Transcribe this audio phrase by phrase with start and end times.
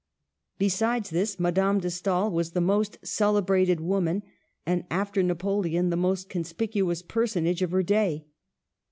[0.57, 4.23] Besides this, Madame de Stael was the most celebrated woman,
[4.65, 8.25] and, after Napoleon, the most conspicuous personage of, her day.